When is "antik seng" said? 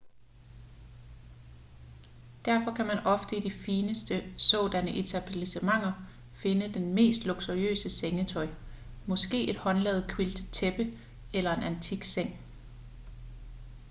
11.63-12.37